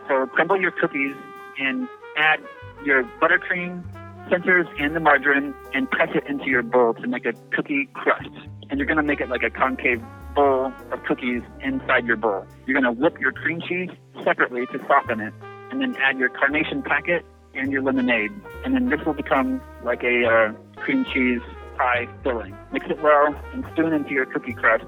So 0.07 0.25
crumble 0.27 0.59
your 0.59 0.71
cookies 0.71 1.15
and 1.59 1.87
add 2.17 2.39
your 2.83 3.03
buttercream, 3.21 3.83
centers, 4.29 4.67
and 4.79 4.95
the 4.95 4.99
margarine 4.99 5.53
and 5.73 5.89
press 5.89 6.09
it 6.15 6.23
into 6.27 6.45
your 6.45 6.63
bowl 6.63 6.93
to 6.95 7.07
make 7.07 7.25
a 7.25 7.33
cookie 7.55 7.89
crust. 7.93 8.29
And 8.69 8.79
you're 8.79 8.87
going 8.87 8.97
to 8.97 9.03
make 9.03 9.19
it 9.19 9.29
like 9.29 9.43
a 9.43 9.49
concave 9.49 10.01
bowl 10.35 10.71
of 10.91 11.03
cookies 11.03 11.41
inside 11.61 12.05
your 12.05 12.15
bowl. 12.15 12.45
You're 12.65 12.79
going 12.79 12.95
to 12.95 13.01
whip 13.01 13.19
your 13.19 13.31
cream 13.31 13.61
cheese 13.67 13.89
separately 14.23 14.65
to 14.67 14.79
soften 14.87 15.19
it, 15.19 15.33
and 15.71 15.81
then 15.81 15.95
add 15.97 16.17
your 16.17 16.29
carnation 16.29 16.81
packet 16.81 17.25
and 17.53 17.71
your 17.71 17.81
lemonade. 17.81 18.31
And 18.63 18.73
then 18.75 18.89
this 18.89 18.99
will 19.05 19.13
become 19.13 19.61
like 19.83 20.03
a 20.03 20.25
uh, 20.25 20.53
cream 20.81 21.05
cheese 21.05 21.41
pie 21.77 22.07
filling. 22.23 22.55
Mix 22.71 22.85
it 22.89 23.01
well 23.01 23.35
and 23.53 23.65
spoon 23.73 23.93
into 23.93 24.11
your 24.11 24.25
cookie 24.25 24.53
crust, 24.53 24.85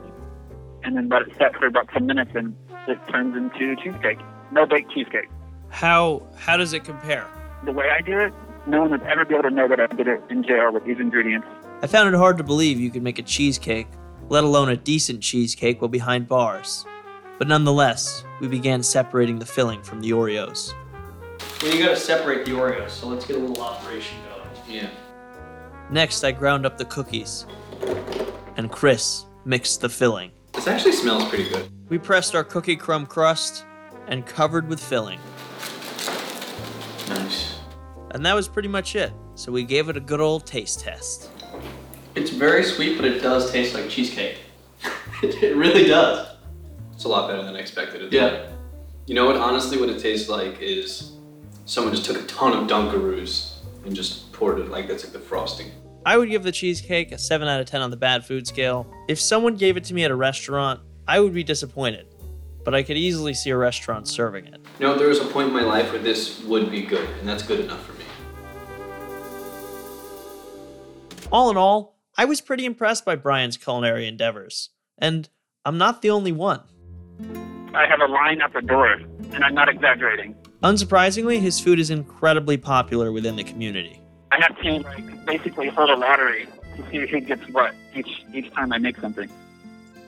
and 0.84 0.96
then 0.96 1.10
let 1.10 1.24
it 1.24 1.30
set 1.38 1.56
for 1.56 1.66
about 1.66 1.90
10 1.90 2.06
minutes, 2.06 2.32
and 2.36 2.56
it 2.88 3.00
turns 3.10 3.36
into 3.36 3.76
cheesecake. 3.82 4.20
No 4.52 4.66
baked 4.66 4.92
cheesecake. 4.92 5.30
How 5.70 6.28
how 6.36 6.58
does 6.58 6.74
it 6.74 6.84
compare? 6.84 7.26
The 7.64 7.72
way 7.72 7.86
I 7.90 8.02
do 8.02 8.20
it, 8.20 8.34
no 8.68 8.82
one 8.82 8.92
would 8.92 9.04
ever 9.04 9.24
be 9.24 9.36
able 9.36 9.44
to 9.44 9.56
know 9.56 9.68
that 9.68 9.80
I 9.80 9.88
did 9.88 10.08
it 10.08 10.22
in 10.30 10.44
jail 10.44 10.72
with 10.74 10.84
these 10.86 11.00
ingredients. 11.00 11.48
I 11.82 11.88
found 11.88 12.14
it 12.14 12.18
hard 12.18 12.38
to 12.38 12.44
believe 12.44 12.80
you 12.80 12.92
could 12.92 13.04
make 13.04 13.18
a 13.20 13.24
cheesecake, 13.24 13.88
let 14.30 14.44
alone 14.44 14.70
a 14.70 14.76
decent 14.76 15.22
cheesecake 15.22 15.82
while 15.82 15.90
behind 15.90 16.28
bars. 16.28 16.86
But 17.42 17.48
nonetheless, 17.48 18.24
we 18.40 18.48
began 18.48 18.84
separating 18.84 19.40
the 19.40 19.48
filling 19.48 19.82
from 19.82 20.00
the 20.00 20.12
Oreos. 20.12 20.76
Well, 21.60 21.74
you 21.74 21.84
gotta 21.84 21.96
separate 21.96 22.46
the 22.46 22.52
Oreos, 22.52 22.92
so 22.92 23.08
let's 23.08 23.26
get 23.26 23.36
a 23.36 23.40
little 23.40 23.64
operation 23.64 24.20
going. 24.30 24.48
Yeah. 24.70 24.90
Next, 25.90 26.24
I 26.24 26.34
ground 26.34 26.68
up 26.68 26.78
the 26.78 26.86
cookies, 26.86 27.48
and 28.58 28.72
Chris 28.72 29.26
mixed 29.44 29.82
the 29.82 29.90
filling. 29.90 30.30
This 30.54 30.68
actually 30.68 30.92
smells 30.92 31.28
pretty 31.30 31.50
good. 31.50 31.68
We 31.90 31.98
pressed 31.98 32.36
our 32.36 32.44
cookie 32.44 32.76
crumb 32.76 33.08
crust 33.08 33.66
and 34.06 34.24
covered 34.24 34.68
with 34.68 34.80
filling. 34.80 35.20
Nice. 37.10 37.56
And 38.12 38.24
that 38.24 38.36
was 38.36 38.48
pretty 38.48 38.70
much 38.70 38.96
it. 38.96 39.14
So 39.34 39.52
we 39.52 39.64
gave 39.64 39.90
it 39.90 39.98
a 39.98 40.00
good 40.00 40.22
old 40.22 40.46
taste 40.46 40.82
test. 40.82 41.32
It's 42.14 42.30
very 42.30 42.64
sweet, 42.64 42.98
but 42.98 43.06
it 43.06 43.24
does 43.24 43.52
taste 43.52 43.74
like 43.74 43.90
cheesecake. 43.90 44.38
it 45.24 45.58
really 45.58 45.86
does. 45.88 46.31
It's 47.02 47.06
a 47.08 47.10
lot 47.10 47.28
better 47.28 47.42
than 47.42 47.56
I 47.56 47.60
expected 47.60 48.04
it. 48.04 48.12
to 48.12 48.16
Yeah. 48.16 48.30
be. 48.30 48.38
You 49.08 49.16
know 49.16 49.26
what? 49.26 49.36
Honestly, 49.36 49.80
what 49.80 49.90
it 49.90 50.00
tastes 50.00 50.30
like 50.30 50.62
is 50.62 51.14
someone 51.66 51.96
just 51.96 52.06
took 52.06 52.16
a 52.16 52.28
ton 52.28 52.54
of 52.54 52.68
Dunkaroos 52.70 53.54
and 53.84 53.96
just 53.96 54.32
poured 54.34 54.60
it 54.60 54.70
like 54.70 54.88
that's 54.88 55.04
like 55.04 55.12
the 55.12 55.18
frosting. 55.18 55.72
I 56.06 56.16
would 56.20 56.30
give 56.30 56.44
the 56.44 56.52
cheesecake 56.52 57.12
a 57.12 57.18
7 57.18 57.48
out 57.48 57.60
of 57.60 57.66
10 57.66 57.82
on 57.82 57.90
the 57.90 57.98
bad 57.98 58.24
food 58.24 58.46
scale. 58.46 58.86
If 59.10 59.20
someone 59.20 59.56
gave 59.56 59.78
it 59.78 59.84
to 59.86 59.96
me 59.96 60.04
at 60.04 60.12
a 60.12 60.16
restaurant, 60.16 60.82
I 61.08 61.20
would 61.20 61.34
be 61.34 61.44
disappointed, 61.44 62.06
but 62.64 62.76
I 62.76 62.84
could 62.84 62.98
easily 62.98 63.34
see 63.34 63.50
a 63.50 63.58
restaurant 63.58 64.08
serving 64.08 64.46
it. 64.46 64.62
You 64.80 64.86
know, 64.86 64.96
there 64.96 65.08
was 65.08 65.18
a 65.22 65.26
point 65.26 65.48
in 65.48 65.56
my 65.56 65.64
life 65.64 65.92
where 65.92 66.00
this 66.04 66.44
would 66.44 66.70
be 66.70 66.84
good, 66.84 67.10
and 67.20 67.28
that's 67.28 67.42
good 67.42 67.62
enough 67.62 67.84
for 67.84 67.94
me. 67.94 68.06
All 71.32 71.50
in 71.50 71.58
all, 71.58 71.98
I 72.16 72.26
was 72.26 72.42
pretty 72.42 72.64
impressed 72.66 73.06
by 73.06 73.16
Brian's 73.16 73.58
culinary 73.58 74.08
endeavors, 74.08 74.70
and 75.00 75.28
I'm 75.66 75.80
not 75.80 76.04
the 76.04 76.12
only 76.12 76.32
one. 76.32 76.62
I 77.74 77.88
have 77.88 78.02
a 78.02 78.08
line 78.08 78.42
at 78.42 78.54
the 78.54 78.62
door, 78.62 78.92
and 78.92 79.44
I'm 79.44 79.54
not 79.54 79.70
exaggerating. 79.70 80.36
Unsurprisingly, 80.62 81.40
his 81.40 81.60
food 81.60 81.80
is 81.80 81.90
incredibly 81.90 82.58
popular 82.58 83.12
within 83.12 83.36
the 83.36 83.44
community. 83.44 84.02
I 84.32 84.42
have 84.42 84.60
to 84.62 84.80
like 84.80 85.26
basically 85.26 85.70
hold 85.70 85.90
a 85.90 85.96
lottery 85.96 86.48
to 86.76 86.90
see 86.90 87.08
who 87.08 87.20
gets 87.22 87.48
what 87.50 87.74
each 87.96 88.26
each 88.34 88.52
time 88.54 88.72
I 88.72 88.78
make 88.78 88.98
something. 88.98 89.30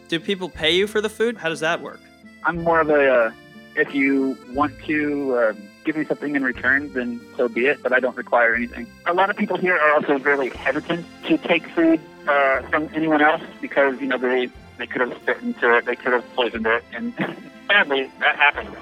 Do 0.10 0.20
people 0.20 0.50
pay 0.50 0.72
you 0.76 0.88
for 0.88 1.02
the 1.02 1.10
food? 1.10 1.38
How 1.38 1.50
does 1.50 1.62
that 1.62 1.82
work? 1.82 2.00
I'm 2.46 2.64
more 2.64 2.82
of 2.82 2.90
a 2.90 3.14
uh, 3.14 3.32
if 3.76 3.96
you 3.96 4.38
want 4.52 4.78
to 4.84 5.36
uh, 5.36 5.54
give 5.86 5.96
me 5.96 6.06
something 6.06 6.36
in 6.36 6.44
return, 6.44 6.92
then 6.94 7.22
so 7.38 7.48
be 7.48 7.66
it. 7.68 7.82
But 7.82 7.94
I 7.94 8.00
don't 8.00 8.16
require 8.16 8.54
anything. 8.54 8.88
A 9.06 9.14
lot 9.14 9.30
of 9.30 9.38
people 9.38 9.58
here 9.58 9.76
are 9.78 9.94
also 9.94 10.20
really 10.20 10.50
hesitant 10.50 11.06
to 11.28 11.38
take 11.38 11.68
food 11.70 12.00
uh, 12.28 12.62
from 12.64 12.90
anyone 12.94 13.22
else 13.22 13.42
because 13.62 14.00
you 14.00 14.08
know 14.08 14.18
they 14.18 14.50
they 14.78 14.88
could 14.88 15.02
have 15.02 15.14
spit 15.22 15.42
into 15.42 15.78
it, 15.78 15.86
they 15.86 15.96
could 15.96 16.14
have 16.14 16.36
poisoned 16.36 16.68
it, 16.68 16.84
and 16.94 17.14
sadly 17.74 18.12
that 18.20 18.36
happens. 18.36 18.76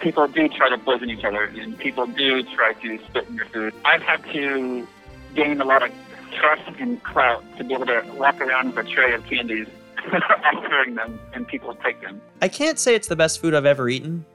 People 0.00 0.26
do 0.26 0.48
try 0.48 0.68
to 0.68 0.78
poison 0.78 1.08
each 1.10 1.24
other, 1.24 1.44
and 1.44 1.78
people 1.78 2.06
do 2.06 2.42
try 2.42 2.74
to 2.74 2.98
spit 3.04 3.28
in 3.28 3.36
your 3.36 3.46
food. 3.46 3.74
I've 3.84 4.02
had 4.02 4.22
to 4.32 4.86
gain 5.34 5.60
a 5.60 5.64
lot 5.64 5.82
of 5.82 5.90
trust 6.32 6.68
and 6.78 7.02
clout 7.02 7.44
to 7.56 7.64
be 7.64 7.72
able 7.72 7.86
to 7.86 8.02
walk 8.14 8.40
around 8.40 8.74
with 8.74 8.86
a 8.86 8.90
tray 8.90 9.14
of 9.14 9.24
candies, 9.26 9.68
offering 10.52 10.96
them, 10.96 11.18
and 11.32 11.46
people 11.46 11.74
take 11.82 12.00
them. 12.02 12.20
I 12.42 12.48
can't 12.48 12.78
say 12.78 12.94
it's 12.94 13.08
the 13.08 13.16
best 13.16 13.40
food 13.40 13.54
I've 13.54 13.64
ever 13.64 13.88
eaten, 13.88 14.26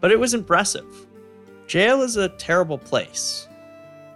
but 0.00 0.10
it 0.10 0.18
was 0.18 0.32
impressive. 0.32 0.86
Jail 1.66 2.00
is 2.00 2.16
a 2.16 2.28
terrible 2.30 2.78
place. 2.78 3.46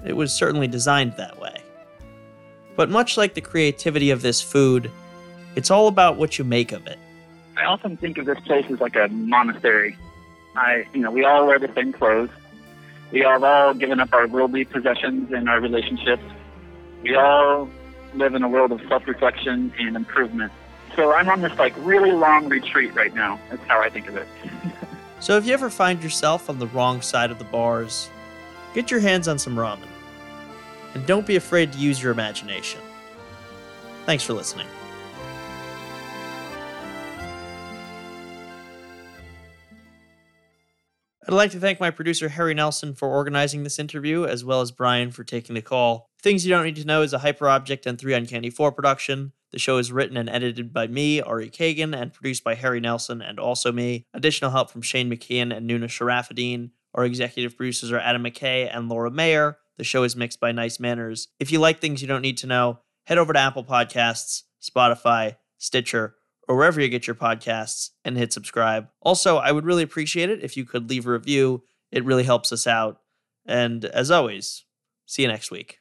It 0.06 0.14
was 0.14 0.32
certainly 0.32 0.68
designed 0.68 1.14
that 1.16 1.38
way. 1.40 1.60
But 2.76 2.88
much 2.88 3.16
like 3.16 3.34
the 3.34 3.40
creativity 3.40 4.10
of 4.10 4.22
this 4.22 4.40
food, 4.40 4.90
it's 5.56 5.70
all 5.70 5.88
about 5.88 6.16
what 6.16 6.38
you 6.38 6.44
make 6.44 6.72
of 6.72 6.86
it. 6.86 6.98
I 7.58 7.64
often 7.64 7.96
think 7.96 8.18
of 8.18 8.26
this 8.26 8.38
place 8.40 8.66
as 8.70 8.80
like 8.80 8.94
a 8.96 9.08
monastery. 9.08 9.96
I, 10.54 10.86
you 10.94 11.00
know, 11.00 11.10
we 11.10 11.24
all 11.24 11.46
wear 11.46 11.58
the 11.58 11.72
same 11.74 11.92
clothes. 11.92 12.30
We 13.10 13.20
have 13.20 13.42
all 13.42 13.74
given 13.74 14.00
up 14.00 14.12
our 14.12 14.26
worldly 14.28 14.64
possessions 14.64 15.32
and 15.32 15.48
our 15.48 15.60
relationships. 15.60 16.22
We 17.02 17.14
all 17.16 17.68
live 18.14 18.34
in 18.34 18.42
a 18.42 18.48
world 18.48 18.72
of 18.72 18.80
self-reflection 18.88 19.72
and 19.78 19.96
improvement. 19.96 20.52
So 20.94 21.12
I'm 21.12 21.28
on 21.28 21.40
this 21.40 21.56
like 21.58 21.74
really 21.78 22.12
long 22.12 22.48
retreat 22.48 22.94
right 22.94 23.14
now. 23.14 23.40
That's 23.50 23.62
how 23.64 23.80
I 23.80 23.90
think 23.90 24.08
of 24.08 24.16
it. 24.16 24.26
So 25.20 25.36
if 25.36 25.46
you 25.46 25.52
ever 25.52 25.68
find 25.68 26.00
yourself 26.00 26.48
on 26.48 26.60
the 26.60 26.68
wrong 26.68 27.02
side 27.02 27.32
of 27.32 27.38
the 27.38 27.44
bars, 27.44 28.08
get 28.72 28.88
your 28.88 29.00
hands 29.00 29.26
on 29.26 29.36
some 29.36 29.56
ramen. 29.56 29.88
And 30.94 31.04
don't 31.06 31.26
be 31.26 31.34
afraid 31.34 31.72
to 31.72 31.78
use 31.78 32.00
your 32.00 32.12
imagination. 32.12 32.80
Thanks 34.06 34.22
for 34.22 34.32
listening. 34.32 34.68
I'd 41.28 41.34
like 41.34 41.50
to 41.50 41.60
thank 41.60 41.78
my 41.78 41.90
producer 41.90 42.30
Harry 42.30 42.54
Nelson 42.54 42.94
for 42.94 43.06
organizing 43.06 43.62
this 43.62 43.78
interview, 43.78 44.24
as 44.24 44.46
well 44.46 44.62
as 44.62 44.70
Brian 44.70 45.10
for 45.10 45.24
taking 45.24 45.54
the 45.54 45.60
call. 45.60 46.08
Things 46.22 46.46
You 46.46 46.54
Don't 46.54 46.64
Need 46.64 46.76
to 46.76 46.86
Know 46.86 47.02
is 47.02 47.12
a 47.12 47.18
Hyperobject 47.18 47.84
and 47.84 47.98
3 47.98 48.14
Uncanny 48.14 48.48
4 48.48 48.72
production. 48.72 49.32
The 49.52 49.58
show 49.58 49.76
is 49.76 49.92
written 49.92 50.16
and 50.16 50.30
edited 50.30 50.72
by 50.72 50.86
me, 50.86 51.20
Ari 51.20 51.50
Kagan, 51.50 51.94
and 51.94 52.14
produced 52.14 52.44
by 52.44 52.54
Harry 52.54 52.80
Nelson 52.80 53.20
and 53.20 53.38
also 53.38 53.70
me. 53.72 54.06
Additional 54.14 54.52
help 54.52 54.70
from 54.70 54.80
Shane 54.80 55.10
McKeon 55.10 55.54
and 55.54 55.68
Nuna 55.68 55.84
Sharafuddin. 55.84 56.70
Our 56.94 57.04
executive 57.04 57.58
producers 57.58 57.92
are 57.92 57.98
Adam 57.98 58.24
McKay 58.24 58.74
and 58.74 58.88
Laura 58.88 59.10
Mayer. 59.10 59.58
The 59.76 59.84
show 59.84 60.04
is 60.04 60.16
mixed 60.16 60.40
by 60.40 60.52
Nice 60.52 60.80
Manners. 60.80 61.28
If 61.38 61.52
you 61.52 61.58
like 61.58 61.78
things 61.78 62.00
you 62.00 62.08
don't 62.08 62.22
need 62.22 62.38
to 62.38 62.46
know, 62.46 62.78
head 63.04 63.18
over 63.18 63.34
to 63.34 63.38
Apple 63.38 63.64
Podcasts, 63.64 64.44
Spotify, 64.62 65.36
Stitcher, 65.58 66.14
or 66.48 66.56
wherever 66.56 66.80
you 66.80 66.88
get 66.88 67.06
your 67.06 67.14
podcasts 67.14 67.90
and 68.04 68.16
hit 68.16 68.32
subscribe. 68.32 68.88
Also, 69.02 69.36
I 69.36 69.52
would 69.52 69.66
really 69.66 69.82
appreciate 69.82 70.30
it 70.30 70.42
if 70.42 70.56
you 70.56 70.64
could 70.64 70.88
leave 70.88 71.06
a 71.06 71.12
review. 71.12 71.62
It 71.92 72.04
really 72.04 72.24
helps 72.24 72.52
us 72.52 72.66
out. 72.66 73.00
And 73.46 73.84
as 73.84 74.10
always, 74.10 74.64
see 75.06 75.22
you 75.22 75.28
next 75.28 75.50
week. 75.50 75.78